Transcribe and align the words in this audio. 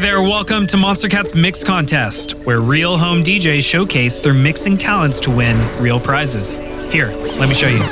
Hey 0.00 0.06
there, 0.06 0.22
welcome 0.22 0.66
to 0.68 0.78
Monstercat's 0.78 1.34
Mix 1.34 1.62
Contest, 1.62 2.32
where 2.46 2.62
real 2.62 2.96
home 2.96 3.22
DJs 3.22 3.62
showcase 3.62 4.18
their 4.18 4.32
mixing 4.32 4.78
talents 4.78 5.20
to 5.20 5.30
win 5.30 5.58
real 5.78 6.00
prizes. 6.00 6.54
Here, 6.90 7.08
let 7.36 7.50
me 7.50 7.54
show 7.54 7.68
you. 7.68 7.82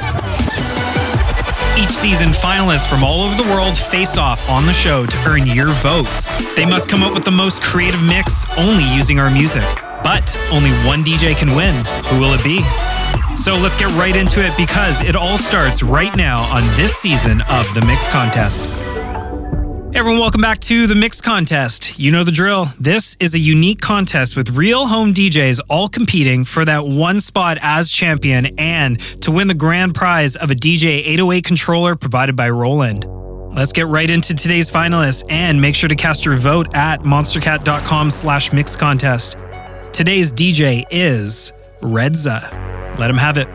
Each 1.79 1.91
season, 1.91 2.29
finalists 2.29 2.89
from 2.89 3.05
all 3.05 3.21
over 3.21 3.37
the 3.37 3.47
world 3.51 3.77
face 3.77 4.17
off 4.17 4.49
on 4.49 4.65
the 4.65 4.73
show 4.73 5.05
to 5.05 5.19
earn 5.29 5.47
your 5.49 5.67
votes. 5.67 6.33
They 6.55 6.65
must 6.65 6.89
come 6.89 7.03
up 7.03 7.13
with 7.13 7.27
the 7.27 7.31
most 7.31 7.63
creative 7.63 8.03
mix 8.03 8.47
only 8.59 8.85
using 8.97 9.21
our 9.21 9.31
music. 9.31 9.69
But 10.03 10.35
only 10.51 10.71
one 10.87 11.05
DJ 11.05 11.37
can 11.37 11.55
win. 11.55 11.75
Who 12.07 12.21
will 12.21 12.33
it 12.33 12.43
be? 12.43 12.63
So 13.37 13.55
let's 13.55 13.77
get 13.77 13.95
right 13.99 14.17
into 14.17 14.43
it 14.43 14.55
because 14.57 15.03
it 15.03 15.15
all 15.15 15.37
starts 15.37 15.83
right 15.83 16.17
now 16.17 16.45
on 16.55 16.63
this 16.75 16.97
season 16.97 17.43
of 17.51 17.67
the 17.75 17.85
Mix 17.87 18.09
Contest. 18.09 18.65
Everyone, 19.95 20.21
welcome 20.21 20.43
back 20.43 20.61
to 20.61 20.87
the 20.87 20.95
Mix 20.95 21.21
Contest. 21.21 21.99
You 21.99 22.13
know 22.13 22.23
the 22.23 22.31
drill. 22.31 22.67
This 22.79 23.17
is 23.21 23.35
a 23.35 23.39
unique 23.39 23.81
contest 23.81 24.37
with 24.37 24.51
real 24.51 24.87
home 24.87 25.15
DJs 25.15 25.61
all 25.69 25.89
competing 25.89 26.45
for 26.45 26.65
that 26.65 26.87
one 26.87 27.21
spot 27.21 27.59
as 27.63 27.91
champion 27.91 28.47
and 28.59 29.01
to 29.23 29.31
win 29.31 29.49
the 29.49 29.55
grand 29.55 29.95
prize 29.95 30.37
of 30.37 30.51
a 30.51 30.55
DJ 30.55 30.99
808 31.07 31.43
controller 31.45 31.97
provided 31.97 32.37
by 32.37 32.51
Roland. 32.51 33.07
Let's 33.55 33.73
get 33.73 33.87
right 33.87 34.09
into 34.09 34.35
today's 34.35 34.71
finalists 34.71 35.25
and 35.31 35.61
make 35.61 35.75
sure 35.75 35.89
to 35.89 35.97
cast 35.97 36.25
your 36.25 36.37
vote 36.37 36.77
at 36.77 37.01
monstercat.com 37.03 38.11
slash 38.11 38.53
mix 38.53 38.77
contest. 38.77 39.37
Today's 39.93 40.33
DJ 40.33 40.85
is 40.91 41.53
Redza. 41.81 42.99
Let 42.99 43.11
him 43.11 43.17
have 43.17 43.39
it. 43.39 43.49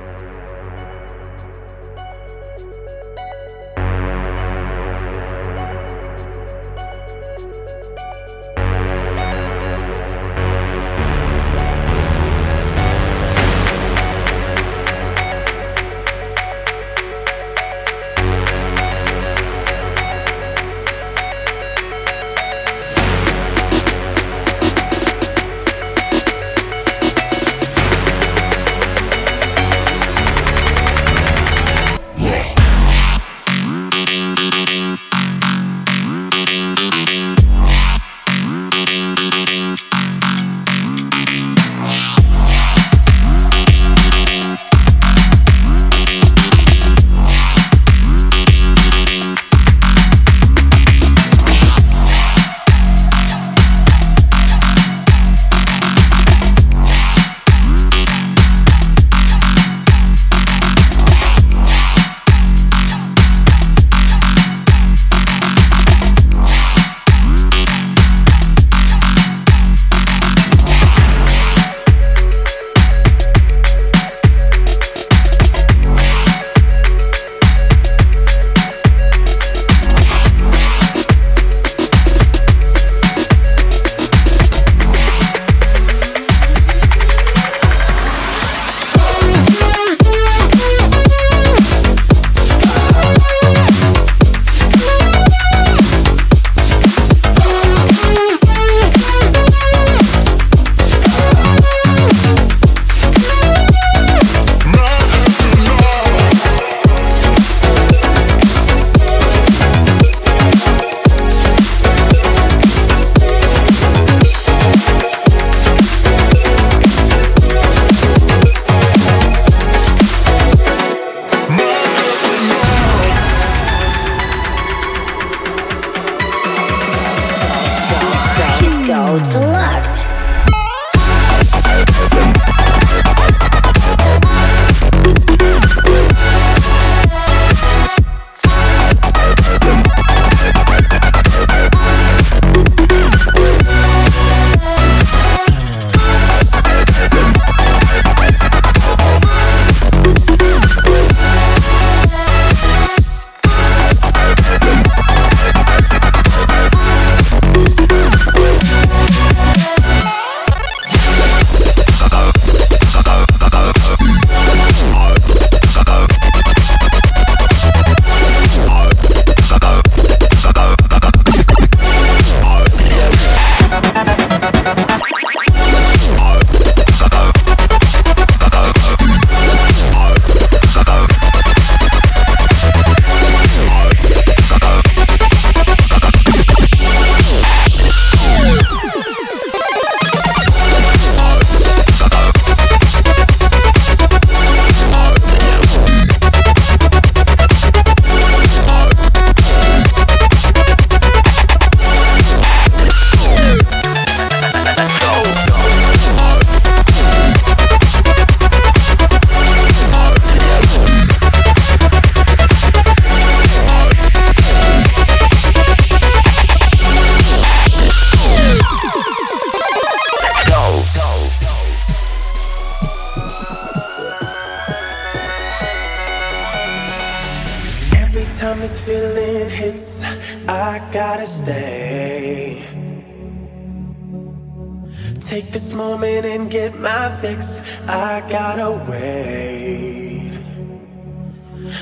I 237.90 238.22
gotta 238.30 238.70
wait. 238.88 240.32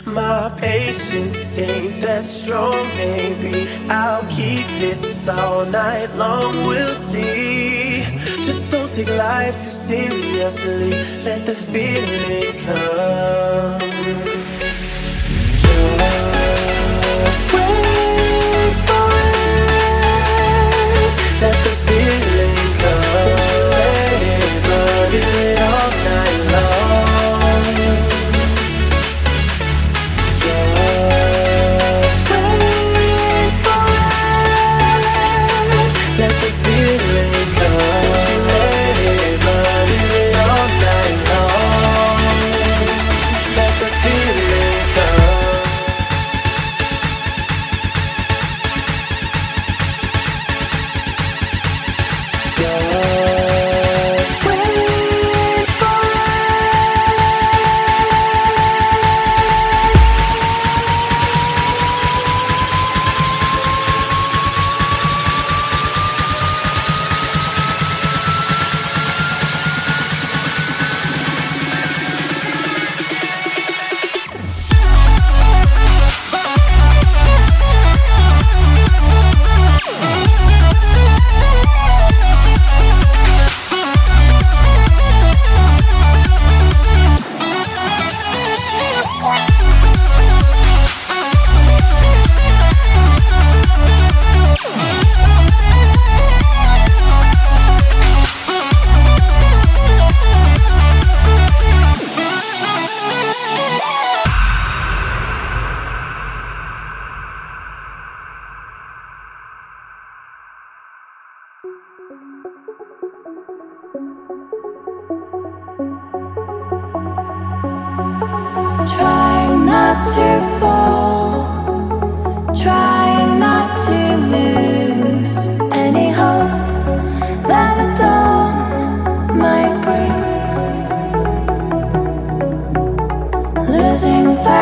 My 0.06 0.50
patience 0.58 1.60
ain't 1.60 2.02
that 2.02 2.24
strong, 2.24 2.88
maybe 2.96 3.68
I'll 3.90 4.24
keep 4.30 4.66
this 4.80 5.28
all 5.28 5.66
night 5.66 6.08
long. 6.16 6.54
We'll 6.66 6.94
see. 6.94 8.04
Just 8.42 8.72
don't 8.72 8.90
take 8.90 9.10
life 9.18 9.56
too 9.56 9.76
seriously. 9.92 10.92
Let 11.26 11.46
the 11.46 11.54
feeling 11.54 12.58
come. 12.66 13.11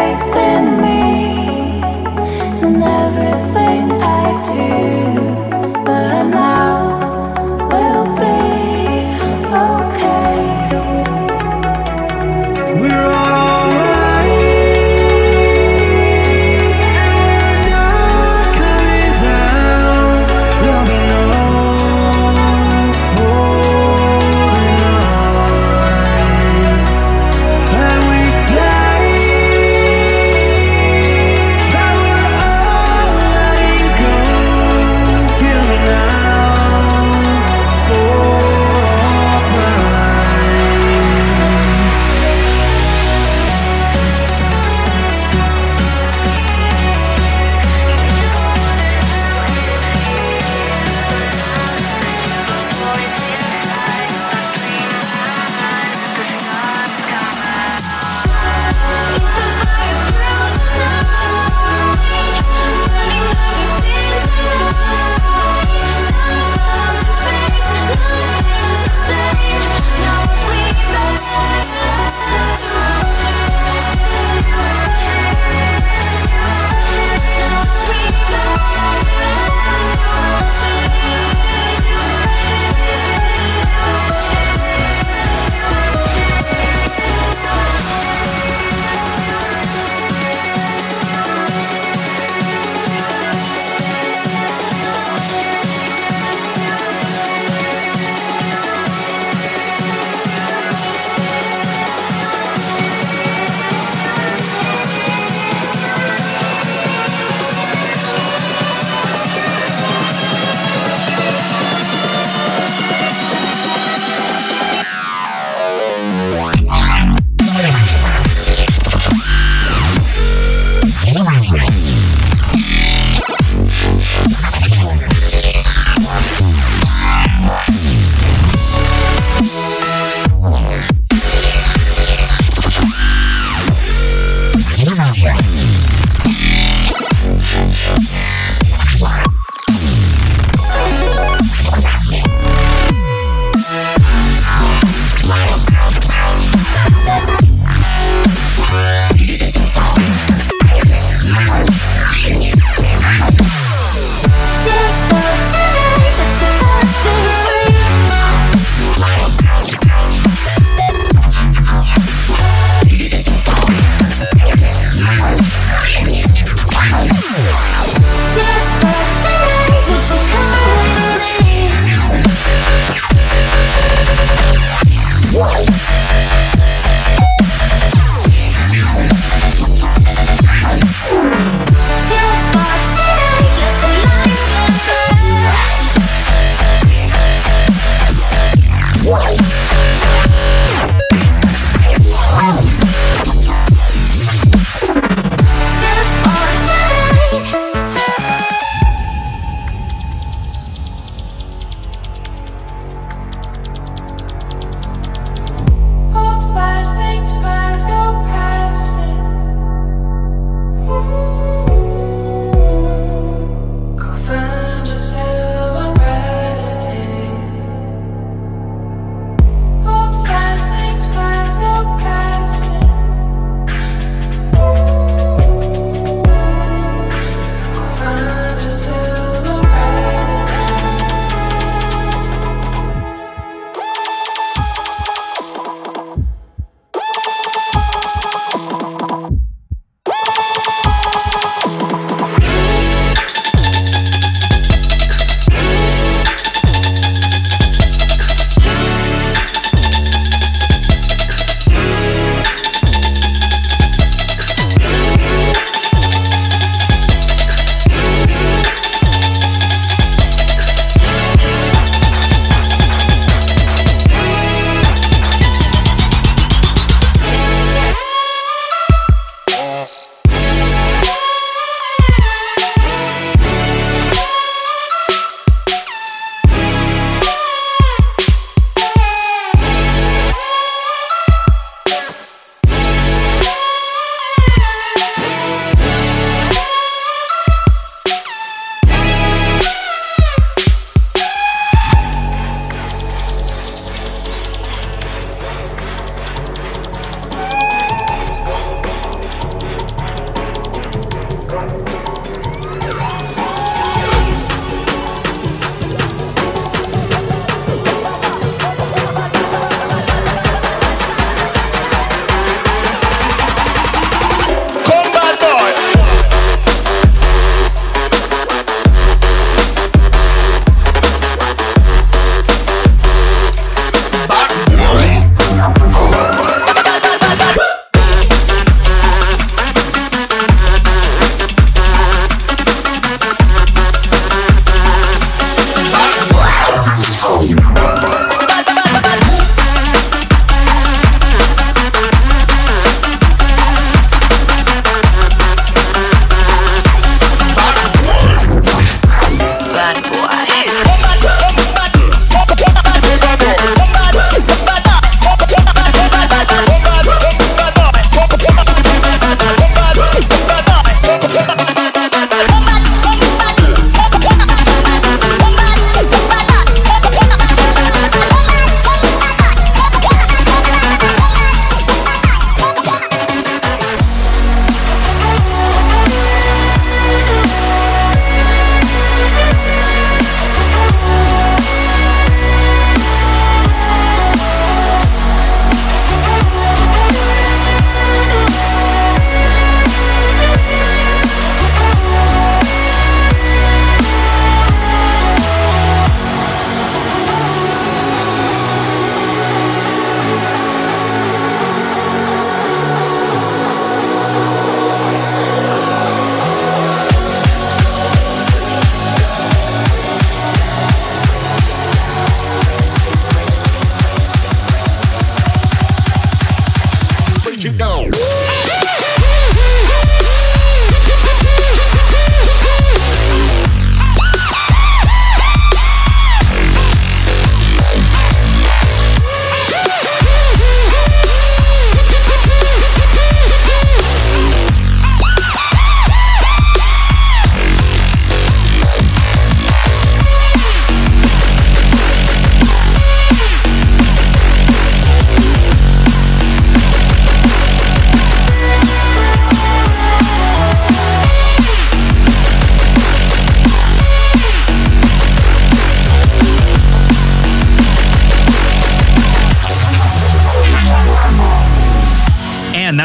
Faith 0.10 0.36
in 0.36 0.82
me 0.82 1.82
and 2.64 2.82
everything 2.82 3.92
I 4.02 4.42
do, 4.44 5.29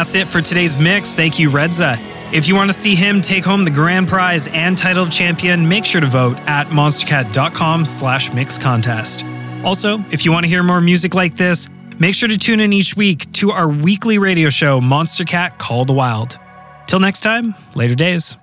that's 0.04 0.14
it 0.16 0.28
for 0.28 0.42
today's 0.42 0.76
mix. 0.76 1.14
Thank 1.14 1.38
you, 1.38 1.48
Redza. 1.48 1.96
If 2.30 2.46
you 2.46 2.54
want 2.54 2.70
to 2.70 2.76
see 2.76 2.94
him 2.94 3.22
take 3.22 3.42
home 3.42 3.64
the 3.64 3.70
grand 3.70 4.06
prize 4.06 4.48
and 4.48 4.76
title 4.76 5.02
of 5.02 5.10
champion, 5.10 5.66
make 5.66 5.86
sure 5.86 6.02
to 6.02 6.06
vote 6.06 6.36
at 6.46 6.66
monstercat.com 6.66 7.86
slash 7.86 8.30
mix 8.34 8.58
contest. 8.58 9.24
Also, 9.64 10.04
if 10.10 10.26
you 10.26 10.32
want 10.32 10.44
to 10.44 10.50
hear 10.50 10.62
more 10.62 10.82
music 10.82 11.14
like 11.14 11.36
this, 11.36 11.68
make 11.98 12.14
sure 12.14 12.28
to 12.28 12.36
tune 12.36 12.60
in 12.60 12.74
each 12.74 12.94
week 12.98 13.32
to 13.32 13.50
our 13.50 13.66
weekly 13.66 14.18
radio 14.18 14.50
show, 14.50 14.78
Monstercat 14.78 15.56
Call 15.56 15.86
the 15.86 15.94
Wild. 15.94 16.38
Till 16.86 17.00
next 17.00 17.22
time, 17.22 17.54
later 17.74 17.94
days. 17.94 18.36